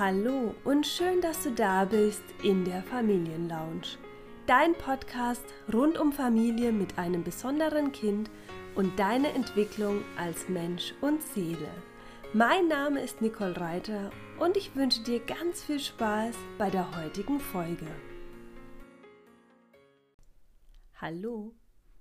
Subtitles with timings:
[0.00, 3.98] Hallo und schön, dass du da bist in der Familienlounge.
[4.46, 8.30] Dein Podcast rund um Familie mit einem besonderen Kind
[8.76, 11.68] und deine Entwicklung als Mensch und Seele.
[12.32, 17.38] Mein Name ist Nicole Reiter und ich wünsche dir ganz viel Spaß bei der heutigen
[17.38, 17.94] Folge.
[20.98, 21.52] Hallo,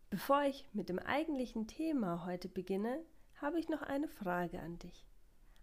[0.10, 3.04] bevor ich mit dem eigentlichen Thema heute beginne,
[3.42, 5.09] habe ich noch eine Frage an dich.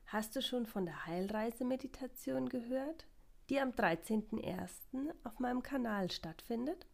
[0.06, 3.06] Hast du schon von der Heilreise-Meditation gehört,
[3.50, 5.12] die am 13.01.
[5.24, 6.86] auf meinem Kanal stattfindet?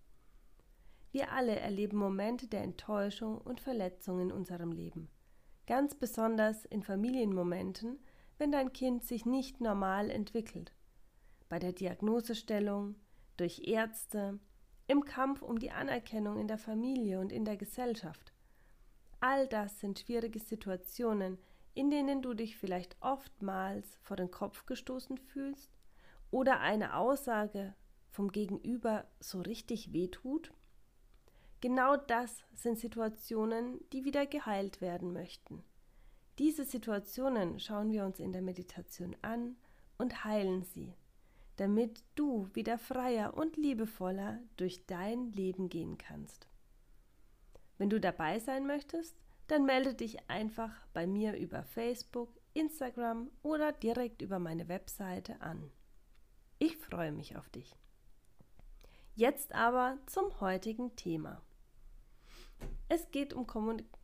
[1.11, 5.11] Wir alle erleben Momente der Enttäuschung und Verletzung in unserem Leben.
[5.67, 7.99] Ganz besonders in Familienmomenten,
[8.39, 10.73] wenn dein Kind sich nicht normal entwickelt.
[11.51, 12.95] Bei der Diagnosestellung,
[13.37, 14.39] durch Ärzte,
[14.87, 18.33] im Kampf um die Anerkennung in der Familie und in der Gesellschaft.
[19.21, 21.37] All das sind schwierige Situationen,
[21.75, 25.71] in denen du dich vielleicht oftmals vor den Kopf gestoßen fühlst
[26.31, 27.75] oder eine Aussage
[28.11, 30.53] vom Gegenüber so richtig wehtut?
[31.61, 35.63] Genau das sind Situationen, die wieder geheilt werden möchten.
[36.39, 39.57] Diese Situationen schauen wir uns in der Meditation an
[39.99, 40.95] und heilen sie,
[41.57, 46.49] damit du wieder freier und liebevoller durch dein Leben gehen kannst.
[47.79, 49.17] Wenn du dabei sein möchtest,
[49.53, 55.71] dann melde dich einfach bei mir über Facebook, Instagram oder direkt über meine Webseite an.
[56.59, 57.77] Ich freue mich auf dich.
[59.15, 61.43] Jetzt aber zum heutigen Thema.
[62.89, 64.01] Es geht um Kommunikation.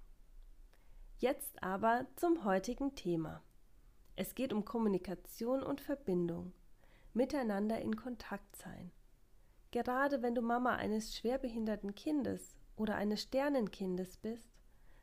[1.17, 3.43] Jetzt aber zum heutigen Thema.
[4.17, 6.53] Es geht um Kommunikation und Verbindung,
[7.15, 8.93] miteinander in Kontakt sein.
[9.71, 14.58] Gerade wenn du Mama eines schwerbehinderten Kindes oder eines Sternenkindes bist,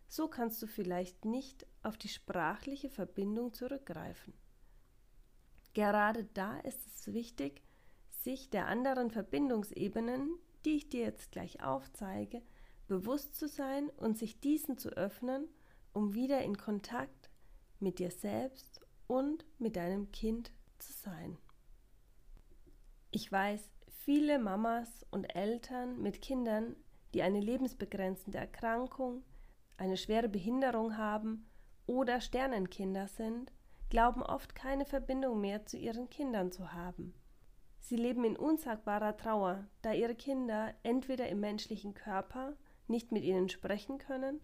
[0.07, 4.33] so kannst du vielleicht nicht auf die sprachliche Verbindung zurückgreifen.
[5.73, 7.61] Gerade da ist es wichtig,
[8.09, 10.29] sich der anderen Verbindungsebenen,
[10.63, 12.41] die ich dir jetzt gleich aufzeige,
[12.87, 15.47] bewusst zu sein und sich diesen zu öffnen,
[15.93, 17.29] um wieder in Kontakt
[17.79, 21.37] mit dir selbst und mit deinem Kind zu sein.
[23.11, 23.61] Ich weiß,
[24.03, 26.75] viele Mamas und Eltern mit Kindern,
[27.13, 29.23] die eine lebensbegrenzende Erkrankung,
[29.77, 31.45] eine schwere Behinderung haben
[31.85, 33.51] oder Sternenkinder sind,
[33.89, 37.13] glauben oft keine Verbindung mehr zu ihren Kindern zu haben.
[37.79, 42.55] Sie leben in unsagbarer Trauer, da ihre Kinder entweder im menschlichen Körper
[42.87, 44.41] nicht mit ihnen sprechen können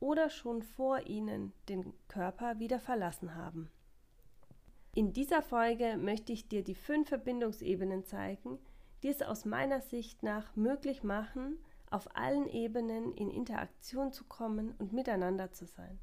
[0.00, 3.70] oder schon vor ihnen den Körper wieder verlassen haben.
[4.92, 8.58] In dieser Folge möchte ich dir die fünf Verbindungsebenen zeigen,
[9.04, 11.58] die es aus meiner Sicht nach möglich machen,
[11.90, 15.98] auf allen Ebenen in Interaktion zu kommen und miteinander zu sein.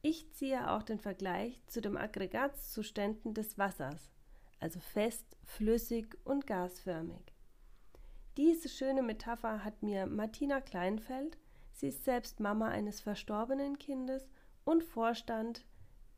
[0.00, 4.12] Ich ziehe auch den Vergleich zu den Aggregatzuständen des Wassers,
[4.60, 7.34] also fest, flüssig und gasförmig.
[8.36, 11.36] Diese schöne Metapher hat mir Martina Kleinfeld,
[11.72, 14.30] sie ist selbst Mama eines verstorbenen Kindes
[14.64, 15.64] und Vorstand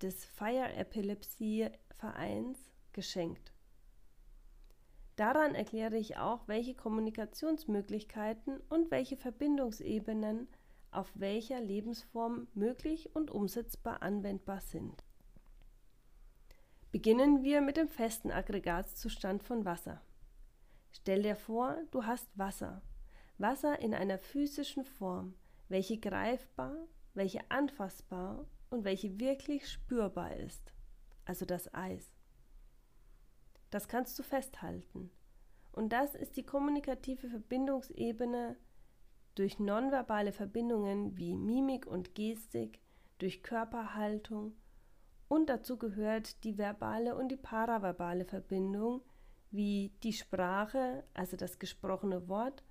[0.02, 2.58] des Fire Epilepsie Vereins,
[2.92, 3.52] geschenkt.
[5.20, 10.48] Daran erkläre ich auch, welche Kommunikationsmöglichkeiten und welche Verbindungsebenen
[10.92, 15.04] auf welcher Lebensform möglich und umsetzbar anwendbar sind.
[16.90, 20.00] Beginnen wir mit dem festen Aggregatzustand von Wasser.
[20.90, 22.80] Stell dir vor, du hast Wasser.
[23.36, 25.34] Wasser in einer physischen Form,
[25.68, 30.72] welche greifbar, welche anfassbar und welche wirklich spürbar ist,
[31.26, 32.19] also das Eis.
[33.70, 35.10] Das kannst du festhalten.
[35.72, 38.56] Und das ist die kommunikative Verbindungsebene
[39.34, 42.80] durch nonverbale Verbindungen wie Mimik und Gestik,
[43.18, 44.54] durch Körperhaltung
[45.30, 49.00] und dazu gehört die verbale und die paraverbale Verbindung
[49.52, 52.64] wie die Sprache, also das gesprochene Wort,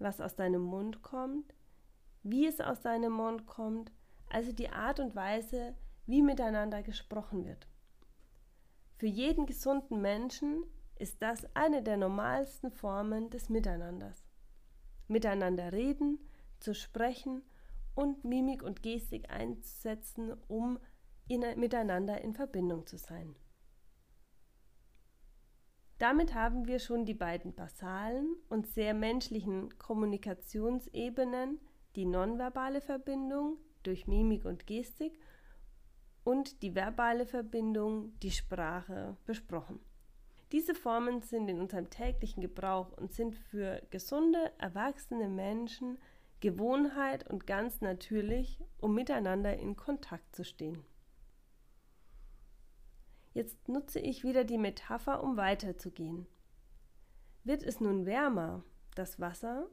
[0.00, 1.54] was aus deinem Mund kommt,
[2.24, 3.92] wie es aus deinem Mund kommt,
[4.28, 7.68] also die Art und Weise, wie miteinander gesprochen wird.
[8.96, 10.64] Für jeden gesunden Menschen
[10.96, 14.24] ist das eine der normalsten Formen des Miteinanders.
[15.08, 16.18] Miteinander reden,
[16.60, 17.42] zu sprechen
[17.94, 20.78] und Mimik und Gestik einzusetzen, um
[21.28, 23.34] in, miteinander in Verbindung zu sein.
[25.98, 31.60] Damit haben wir schon die beiden basalen und sehr menschlichen Kommunikationsebenen,
[31.96, 35.18] die nonverbale Verbindung durch Mimik und Gestik
[36.24, 39.78] und die verbale Verbindung, die Sprache, besprochen.
[40.52, 45.98] Diese Formen sind in unserem täglichen Gebrauch und sind für gesunde, erwachsene Menschen
[46.44, 50.84] Gewohnheit und ganz natürlich, um miteinander in Kontakt zu stehen.
[53.32, 56.26] Jetzt nutze ich wieder die Metapher, um weiterzugehen.
[57.44, 58.62] Wird es nun wärmer,
[58.94, 59.68] das Wasser,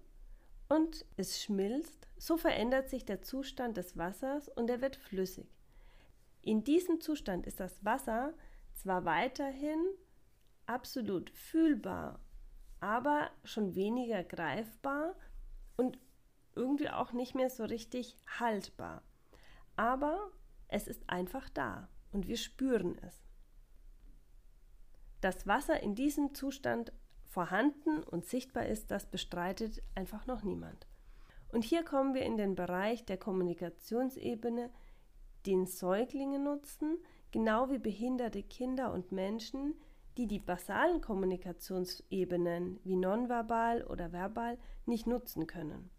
[0.69, 5.60] und es schmilzt, so verändert sich der Zustand des Wassers und er wird flüssig.
[6.41, 8.33] In diesem Zustand ist das Wasser
[8.73, 9.79] zwar weiterhin
[10.65, 12.19] absolut fühlbar,
[12.79, 15.15] aber schon weniger greifbar
[15.77, 15.99] und
[16.55, 19.03] irgendwie auch nicht mehr so richtig haltbar.
[19.75, 20.31] Aber
[20.67, 23.21] es ist einfach da und wir spüren es.
[25.21, 26.91] Dass Wasser in diesem Zustand
[27.27, 30.87] vorhanden und sichtbar ist, das bestreitet einfach noch niemand.
[31.49, 34.71] Und hier kommen wir in den Bereich der Kommunikationsebene,
[35.45, 36.97] den Säuglinge nutzen,
[37.31, 39.75] genau wie behinderte Kinder und Menschen,
[40.17, 45.89] die die basalen Kommunikationsebenen wie nonverbal oder verbal nicht nutzen können.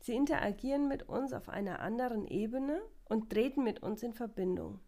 [0.00, 4.80] Sie interagieren mit uns auf einer anderen Ebene und treten mit uns in Verbindung.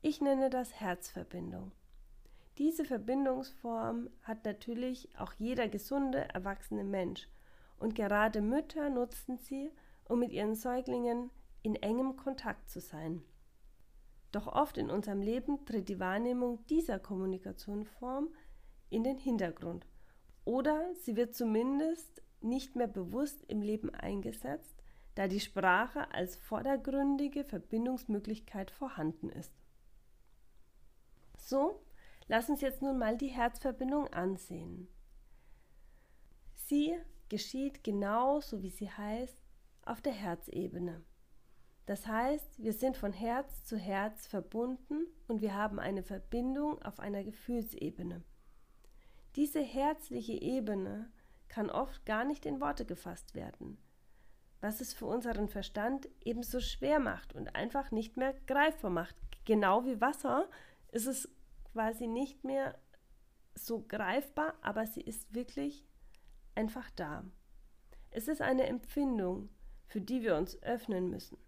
[0.00, 1.72] Ich nenne das Herzverbindung.
[2.58, 7.28] Diese Verbindungsform hat natürlich auch jeder gesunde, erwachsene Mensch
[7.78, 9.70] und gerade Mütter nutzen sie,
[10.04, 11.30] um mit ihren Säuglingen
[11.62, 13.22] in engem Kontakt zu sein.
[14.32, 18.28] Doch oft in unserem Leben tritt die Wahrnehmung dieser Kommunikationsform
[18.88, 19.86] in den Hintergrund
[20.44, 24.82] oder sie wird zumindest nicht mehr bewusst im Leben eingesetzt,
[25.14, 29.52] da die Sprache als vordergründige Verbindungsmöglichkeit vorhanden ist.
[31.36, 31.84] So,
[32.28, 34.88] lass uns jetzt nun mal die Herzverbindung ansehen.
[36.54, 36.96] Sie
[37.28, 39.42] geschieht genauso wie sie heißt
[39.84, 41.04] auf der Herzebene.
[41.86, 47.00] Das heißt, wir sind von Herz zu Herz verbunden und wir haben eine Verbindung auf
[47.00, 48.22] einer Gefühlsebene.
[49.34, 51.10] Diese herzliche Ebene
[51.48, 53.78] kann oft gar nicht in Worte gefasst werden,
[54.60, 59.16] was es für unseren Verstand ebenso schwer macht und einfach nicht mehr greifbar macht.
[59.44, 60.48] Genau wie Wasser
[60.92, 61.28] ist es
[61.72, 62.78] quasi nicht mehr
[63.54, 65.84] so greifbar, aber sie ist wirklich
[66.54, 67.24] einfach da.
[68.10, 69.48] Es ist eine Empfindung,
[69.86, 71.38] für die wir uns öffnen müssen.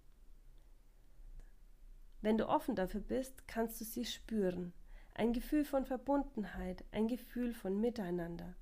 [2.24, 4.72] Wenn du offen dafür bist, kannst du sie spüren.
[5.12, 8.54] Ein Gefühl von Verbundenheit, ein Gefühl von Miteinander,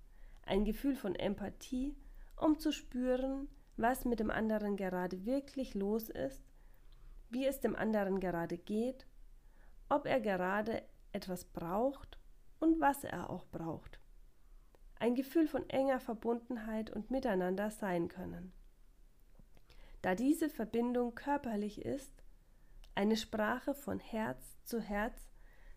[0.45, 1.97] ein Gefühl von Empathie,
[2.37, 6.43] um zu spüren, was mit dem anderen gerade wirklich los ist,
[7.31, 9.07] wie es dem anderen gerade geht,
[9.89, 10.83] ob er gerade
[11.13, 12.19] etwas braucht
[12.59, 14.01] und was er auch braucht.
[14.97, 18.53] Ein Gefühl von enger Verbundenheit und Miteinander sein können.
[20.01, 22.22] Da diese Verbindung körperlich ist,
[22.95, 25.31] eine Sprache von Herz zu Herz,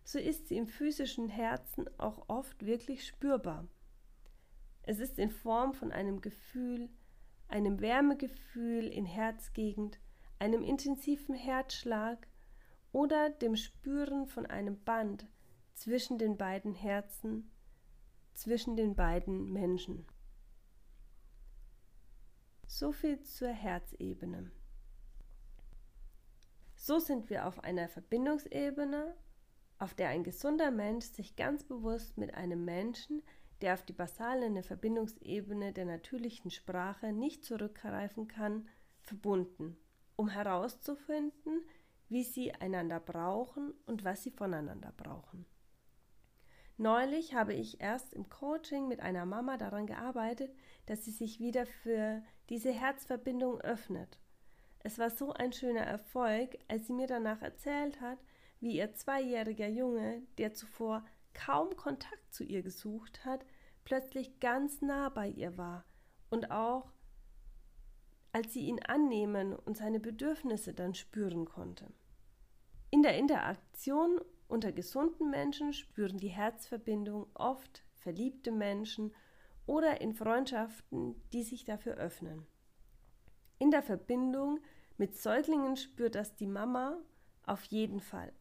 [0.03, 3.67] so ist sie im physischen Herzen auch oft wirklich spürbar.
[4.83, 6.89] Es ist in Form von einem Gefühl,
[7.47, 9.99] einem Wärmegefühl in Herzgegend,
[10.37, 12.27] einem intensiven Herzschlag
[12.91, 15.27] oder dem Spüren von einem Band
[15.73, 17.51] zwischen den beiden Herzen,
[18.33, 20.05] zwischen den beiden Menschen.
[22.67, 24.51] So viel zur Herzebene.
[26.87, 29.15] So sind wir auf einer Verbindungsebene,
[29.79, 33.23] auf der ein gesunder Mensch sich ganz bewusst mit einem Menschen,
[33.61, 38.67] der auf die basale Verbindungsebene der natürlichen Sprache nicht zurückgreifen kann,
[38.99, 39.77] verbunden,
[40.15, 41.65] um herauszufinden,
[42.07, 45.47] wie sie einander brauchen und was sie voneinander brauchen.
[46.77, 51.65] Neulich habe ich erst im Coaching mit einer Mama daran gearbeitet, dass sie sich wieder
[51.65, 54.19] für diese Herzverbindung öffnet
[54.85, 58.19] es war so ein schöner Erfolg, als sie mir danach erzählt hat,
[58.59, 63.43] wie ihr zweijähriger Junge, der zuvor kaum Kontakt zu ihr gesucht hat,
[63.83, 65.85] plötzlich ganz nah bei ihr war
[66.29, 66.93] und auch
[68.31, 71.91] als sie ihn annehmen und seine Bedürfnisse dann spüren konnte.
[72.91, 79.15] In der Interaktion unter gesunden Menschen spüren die Herzverbindung oft verliebte Menschen
[79.65, 82.45] oder in Freundschaften, die sich dafür öffnen.
[83.57, 84.59] In der Verbindung
[84.97, 86.97] mit Säuglingen spürt das die Mama
[87.45, 88.31] auf jeden Fall.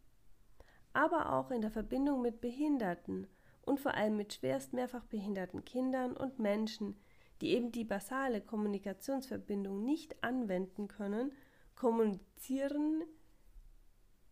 [0.93, 3.27] Aber auch in der Verbindung mit Behinderten
[3.63, 6.97] und vor allem mit schwerst mehrfach behinderten Kindern und Menschen,
[7.41, 11.33] die eben die basale Kommunikationsverbindung nicht anwenden können,
[11.75, 13.03] kommunizieren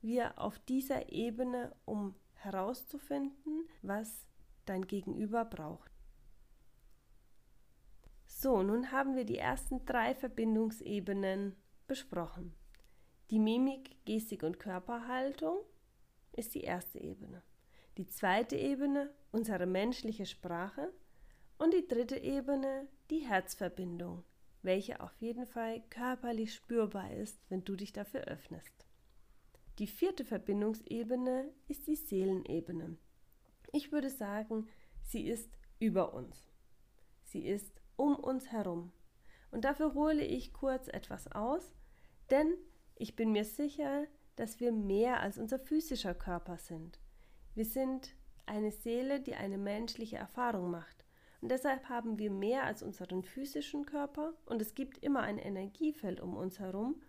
[0.01, 4.27] wir auf dieser Ebene, um herauszufinden, was
[4.65, 5.91] dein Gegenüber braucht.
[8.27, 11.57] So, nun haben wir die ersten drei Verbindungsebenen
[11.93, 12.55] besprochen.
[13.29, 15.59] Die Mimik, Gestik und Körperhaltung
[16.33, 17.43] ist die erste Ebene.
[17.99, 20.91] Die zweite Ebene unsere menschliche Sprache
[21.59, 24.25] und die dritte Ebene die Herzverbindung,
[24.63, 28.87] welche auf jeden Fall körperlich spürbar ist, wenn du dich dafür öffnest.
[29.79, 32.97] Die vierte Verbindungsebene ist die Seelenebene.
[33.71, 34.67] Ich würde sagen,
[35.03, 36.55] sie ist über uns.
[37.25, 38.93] Sie ist um uns herum.
[39.51, 41.75] Und dafür hole ich kurz etwas aus,
[42.33, 42.57] denn
[42.97, 46.99] ich bin mir sicher, dass wir mehr als unser physischer Körper sind.
[47.55, 48.15] Wir sind
[48.47, 51.05] eine Seele, die eine menschliche Erfahrung macht.
[51.41, 56.21] Und deshalb haben wir mehr als unseren physischen Körper und es gibt immer ein Energiefeld
[56.21, 57.03] um uns herum.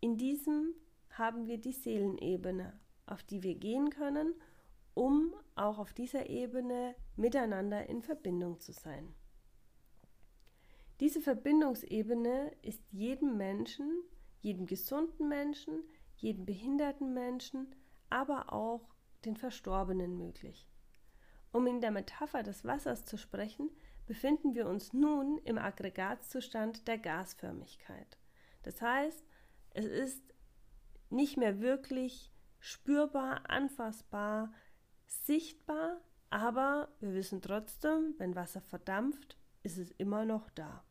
[0.00, 0.74] In diesem
[1.10, 2.72] haben wir die Seelenebene,
[3.06, 4.34] auf die wir gehen können,
[4.94, 9.12] um auch auf dieser Ebene miteinander in Verbindung zu sein.
[11.00, 14.04] Diese Verbindungsebene ist jedem Menschen,
[14.42, 15.82] jedem gesunden Menschen,
[16.16, 17.74] jedem behinderten Menschen,
[18.10, 18.94] aber auch
[19.24, 20.68] den Verstorbenen möglich.
[21.52, 23.70] Um in der Metapher des Wassers zu sprechen,
[24.06, 28.18] befinden wir uns nun im Aggregatzustand der Gasförmigkeit.
[28.62, 29.24] Das heißt,
[29.70, 30.34] es ist
[31.10, 34.52] nicht mehr wirklich spürbar, anfassbar,
[35.06, 40.84] sichtbar, aber wir wissen trotzdem, wenn Wasser verdampft, ist es immer noch da.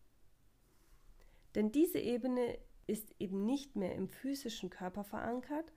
[1.55, 5.71] Denn diese Ebene ist eben nicht mehr im physischen Körper verankert,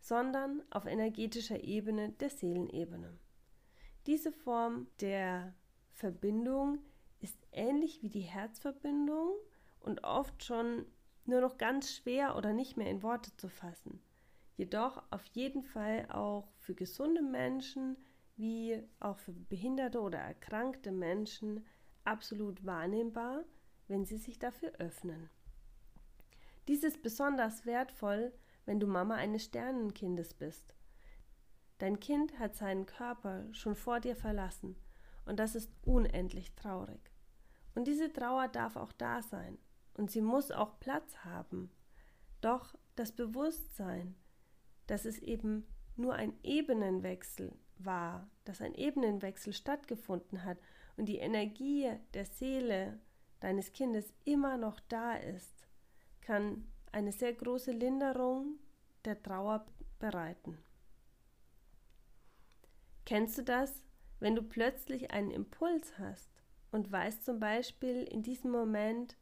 [0.00, 3.18] sondern auf energetischer Ebene der Seelenebene.
[4.06, 5.54] Diese Form der
[5.92, 6.78] Verbindung
[7.20, 9.34] ist ähnlich wie die Herzverbindung
[9.80, 10.86] und oft schon
[11.26, 14.00] nur noch ganz schwer oder nicht mehr in Worte zu fassen.
[14.56, 17.96] Jedoch auf jeden Fall auch für gesunde Menschen
[18.36, 21.64] wie auch für behinderte oder erkrankte Menschen
[22.04, 23.44] absolut wahrnehmbar,
[23.86, 25.28] wenn sie sich dafür öffnen.
[26.70, 28.32] Dies ist besonders wertvoll,
[28.64, 30.76] wenn du Mama eines Sternenkindes bist.
[31.78, 34.76] Dein Kind hat seinen Körper schon vor dir verlassen
[35.26, 37.10] und das ist unendlich traurig.
[37.74, 39.58] Und diese Trauer darf auch da sein
[39.94, 41.72] und sie muss auch Platz haben.
[42.40, 44.14] Doch das Bewusstsein,
[44.86, 50.58] dass es eben nur ein Ebenenwechsel war, dass ein Ebenenwechsel stattgefunden hat
[50.96, 53.00] und die Energie der Seele
[53.40, 55.59] deines Kindes immer noch da ist,
[56.30, 58.60] kann eine sehr große Linderung
[59.04, 59.66] der Trauer
[59.98, 60.58] bereiten.
[63.04, 63.82] Kennst du das,
[64.20, 66.30] wenn du plötzlich einen Impuls hast
[66.70, 69.16] und weißt zum Beispiel in diesem Moment,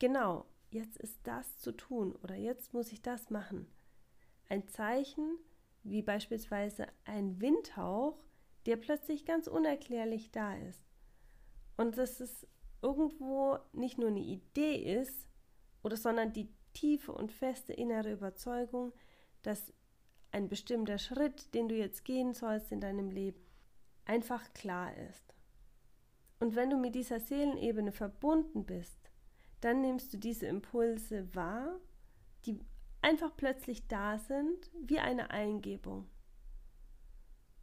[0.00, 3.66] genau, jetzt ist das zu tun oder jetzt muss ich das machen.
[4.50, 5.38] Ein Zeichen,
[5.82, 8.22] wie beispielsweise ein Windhauch,
[8.66, 10.82] der plötzlich ganz unerklärlich da ist.
[11.78, 12.46] Und dass es
[12.82, 15.26] irgendwo nicht nur eine Idee ist,
[15.82, 18.92] oder sondern die tiefe und feste innere Überzeugung,
[19.42, 19.72] dass
[20.30, 23.40] ein bestimmter Schritt, den du jetzt gehen sollst in deinem Leben,
[24.04, 25.34] einfach klar ist.
[26.40, 28.98] Und wenn du mit dieser Seelenebene verbunden bist,
[29.60, 31.78] dann nimmst du diese Impulse wahr,
[32.46, 32.58] die
[33.00, 36.08] einfach plötzlich da sind, wie eine Eingebung.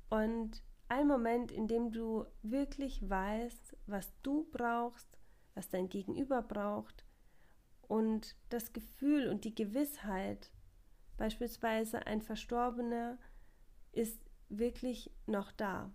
[0.10, 5.08] Und ein Moment, in dem du wirklich weißt, was du brauchst,
[5.56, 7.04] was dein Gegenüber braucht
[7.90, 10.52] und das Gefühl und die Gewissheit,
[11.18, 13.18] beispielsweise ein Verstorbener
[13.92, 15.92] ist wirklich noch da.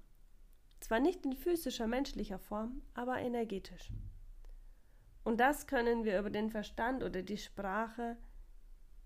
[0.81, 3.93] Zwar nicht in physischer, menschlicher Form, aber energetisch.
[5.23, 8.17] Und das können wir über den Verstand oder die Sprache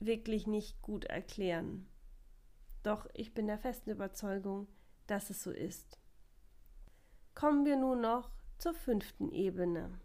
[0.00, 1.87] wirklich nicht gut erklären.
[2.83, 4.66] Doch ich bin der festen Überzeugung,
[5.07, 6.00] dass es so ist.
[7.35, 10.00] Kommen wir nun noch zur fünften Ebene.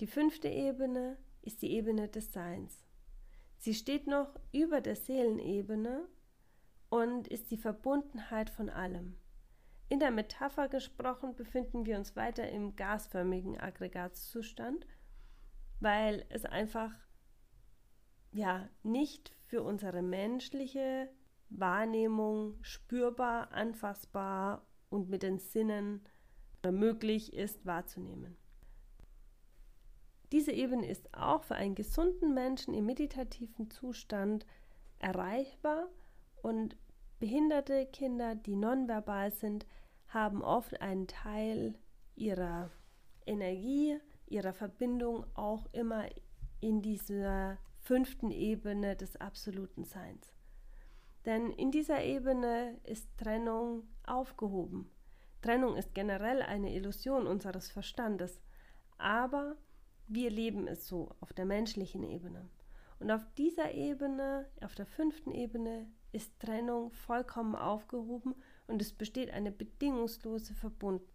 [0.00, 2.84] Die fünfte Ebene ist die Ebene des Seins.
[3.58, 6.08] Sie steht noch über der Seelenebene
[6.90, 9.16] und ist die Verbundenheit von allem.
[9.88, 14.86] In der Metapher gesprochen befinden wir uns weiter im gasförmigen Aggregatzustand,
[15.80, 16.92] weil es einfach
[18.32, 21.08] ja nicht für unsere menschliche
[21.48, 26.02] Wahrnehmung spürbar, anfassbar und mit den Sinnen
[26.70, 28.36] möglich ist wahrzunehmen.
[30.32, 34.44] Diese Ebene ist auch für einen gesunden Menschen im meditativen Zustand
[34.98, 35.88] erreichbar
[36.42, 36.76] und
[37.18, 39.66] behinderte Kinder, die nonverbal sind,
[40.08, 41.74] haben oft einen Teil
[42.14, 42.70] ihrer
[43.26, 46.06] Energie, ihrer Verbindung auch immer
[46.60, 50.34] in dieser fünften Ebene des absoluten Seins.
[51.24, 54.90] Denn in dieser Ebene ist Trennung aufgehoben.
[55.42, 58.40] Trennung ist generell eine Illusion unseres Verstandes,
[58.96, 59.56] aber
[60.08, 62.48] wir leben es so auf der menschlichen Ebene.
[62.98, 68.34] Und auf dieser Ebene, auf der fünften Ebene, ist Trennung vollkommen aufgehoben
[68.66, 71.14] und es besteht eine bedingungslose Verbundenheit.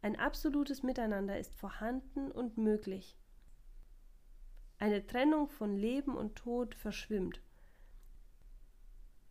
[0.00, 3.16] Ein absolutes Miteinander ist vorhanden und möglich.
[4.78, 7.40] Eine Trennung von Leben und Tod verschwimmt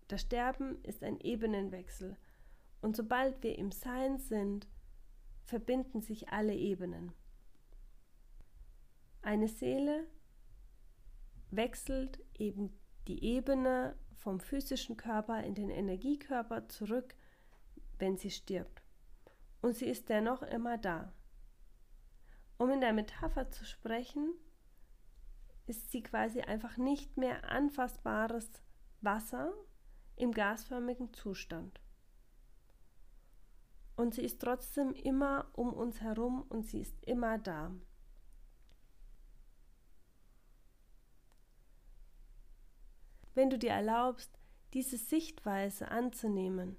[0.07, 2.15] Das Sterben ist ein Ebenenwechsel
[2.81, 4.67] und sobald wir im Sein sind,
[5.43, 7.11] verbinden sich alle Ebenen.
[9.21, 10.07] Eine Seele
[11.51, 17.15] wechselt eben die Ebene vom physischen Körper in den Energiekörper zurück,
[17.99, 18.81] wenn sie stirbt.
[19.61, 21.13] Und sie ist dennoch immer da.
[22.57, 24.33] Um in der Metapher zu sprechen,
[25.67, 28.49] ist sie quasi einfach nicht mehr anfassbares
[29.01, 29.53] Wasser
[30.15, 31.79] im gasförmigen Zustand.
[33.95, 37.71] Und sie ist trotzdem immer um uns herum und sie ist immer da.
[43.33, 44.37] Wenn du dir erlaubst,
[44.73, 46.77] diese Sichtweise anzunehmen,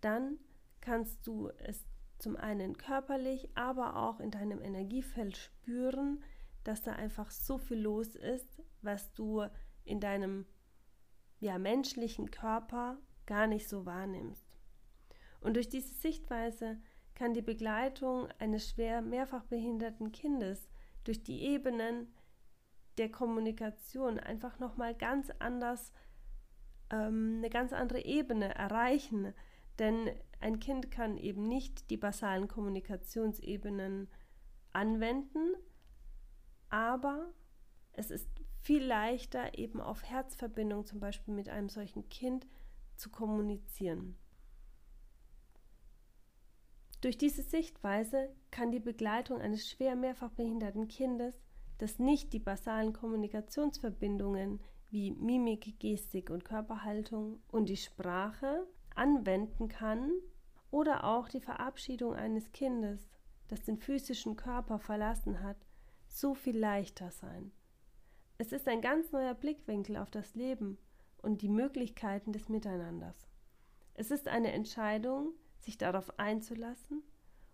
[0.00, 0.38] dann
[0.80, 1.84] kannst du es
[2.18, 6.22] zum einen körperlich, aber auch in deinem Energiefeld spüren,
[6.64, 9.44] dass da einfach so viel los ist, was du
[9.84, 10.46] in deinem
[11.38, 14.46] ja, menschlichen Körper gar nicht so wahrnimmst.
[15.40, 16.78] Und durch diese Sichtweise
[17.14, 20.68] kann die Begleitung eines schwer mehrfach behinderten Kindes
[21.04, 22.12] durch die Ebenen
[22.98, 25.92] der Kommunikation einfach nochmal ganz anders,
[26.90, 29.32] ähm, eine ganz andere Ebene erreichen.
[29.78, 34.08] Denn ein Kind kann eben nicht die basalen Kommunikationsebenen
[34.72, 35.54] anwenden,
[36.68, 37.32] aber
[37.92, 38.28] es ist
[38.60, 42.46] viel leichter, eben auf Herzverbindung zum Beispiel mit einem solchen Kind
[42.96, 44.16] zu kommunizieren.
[47.00, 51.34] Durch diese Sichtweise kann die Begleitung eines schwer mehrfach behinderten Kindes,
[51.80, 54.60] das nicht die basalen Kommunikationsverbindungen
[54.90, 60.12] wie Mimik, Gestik und Körperhaltung und die Sprache anwenden kann,
[60.70, 63.08] oder auch die Verabschiedung eines Kindes,
[63.48, 65.56] das den physischen Körper verlassen hat,
[66.06, 67.50] so viel leichter sein.
[68.38, 70.78] Es ist ein ganz neuer Blickwinkel auf das Leben
[71.22, 73.28] und die Möglichkeiten des Miteinanders.
[73.94, 77.02] Es ist eine Entscheidung, sich darauf einzulassen,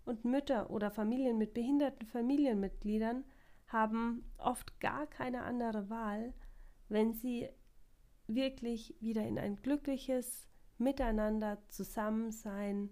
[0.04, 3.24] und Mütter oder Familien mit behinderten Familienmitgliedern
[3.66, 6.34] haben oft gar keine andere Wahl,
[6.88, 7.48] wenn sie
[8.26, 10.48] wirklich wieder in ein glückliches
[10.78, 12.90] Miteinander, Zusammensein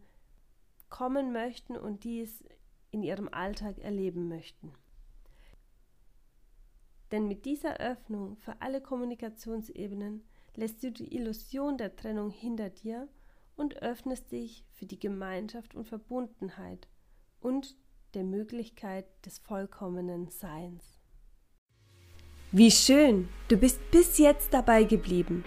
[0.89, 2.45] kommen möchten und dies
[2.91, 4.73] in ihrem Alltag erleben möchten.
[7.11, 10.25] Denn mit dieser Öffnung für alle Kommunikationsebenen
[10.57, 13.09] lässt du die Illusion der Trennung hinter dir
[13.57, 16.89] und öffnest dich für die Gemeinschaft und Verbundenheit
[17.41, 17.77] und
[18.14, 21.00] der Möglichkeit des vollkommenen Seins.
[22.53, 25.44] Wie schön, du bist bis jetzt dabei geblieben.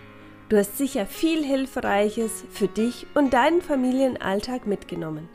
[0.50, 5.30] Du hast sicher viel Hilfreiches für dich und deinen Familienalltag mitgenommen.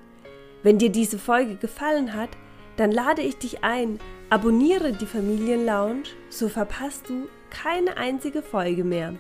[0.63, 2.31] Wenn dir diese Folge gefallen hat,
[2.77, 3.99] dann lade ich dich ein,
[4.31, 9.15] abonniere die Familienlounge, so verpasst du keine einzige Folge mehr.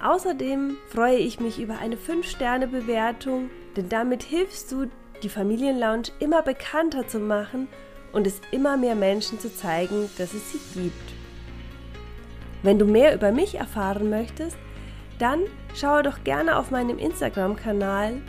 [0.00, 4.90] Außerdem freue ich mich über eine 5-Sterne-Bewertung, denn damit hilfst du,
[5.22, 7.68] die Familienlounge immer bekannter zu machen
[8.12, 11.12] und es immer mehr Menschen zu zeigen, dass es sie gibt.
[12.62, 14.56] Wenn du mehr über mich erfahren möchtest,
[15.18, 15.40] dann
[15.74, 18.20] schaue doch gerne auf meinem Instagram-Kanal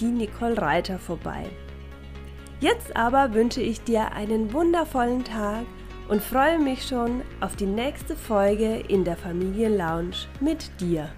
[0.00, 1.44] die Nicole Reiter vorbei.
[2.60, 5.64] Jetzt aber wünsche ich dir einen wundervollen Tag
[6.08, 11.08] und freue mich schon auf die nächste Folge in der Familienlounge mit dir.